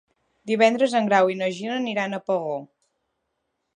Divendres 0.51 0.95
en 0.99 1.09
Grau 1.11 1.29
i 1.33 1.37
na 1.41 1.49
Gina 1.57 1.75
aniran 1.81 2.19
a 2.19 2.21
Pego. 2.31 2.57